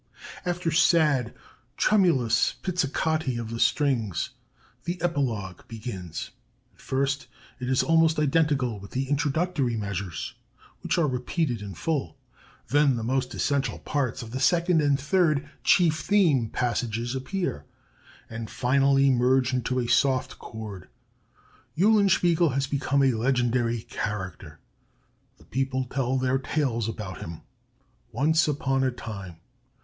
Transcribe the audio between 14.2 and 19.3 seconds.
of the second and third chief theme passages appear, and finally